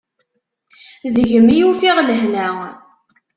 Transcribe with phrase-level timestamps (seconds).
[1.13, 2.47] Deg-m i ufiɣ lehna.